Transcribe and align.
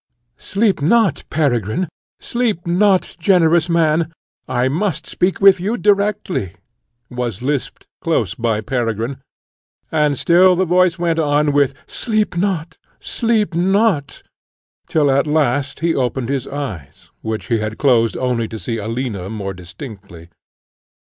"Sleep 0.39 0.81
not, 0.81 1.25
Peregrine; 1.29 1.87
sleep 2.19 2.65
not, 2.65 3.15
generous 3.19 3.69
man: 3.69 4.11
I 4.47 4.67
must 4.67 5.05
speak 5.05 5.39
with 5.39 5.59
you 5.59 5.77
directly," 5.77 6.53
was 7.11 7.43
lisped 7.43 7.85
close 8.01 8.33
by 8.33 8.61
Peregrine, 8.61 9.21
and 9.91 10.17
still 10.17 10.55
the 10.55 10.65
voice 10.65 10.97
went 10.97 11.19
on 11.19 11.51
with 11.51 11.75
"sleep 11.85 12.35
not, 12.35 12.79
sleep 12.99 13.53
not," 13.53 14.23
till 14.87 15.11
at 15.11 15.27
last 15.27 15.81
he 15.81 15.93
opened 15.93 16.29
his 16.29 16.47
eyes, 16.47 17.11
which 17.21 17.45
he 17.49 17.59
had 17.59 17.77
closed 17.77 18.17
only 18.17 18.47
to 18.47 18.57
see 18.57 18.79
Alina 18.79 19.29
more 19.29 19.53
distinctly. 19.53 20.29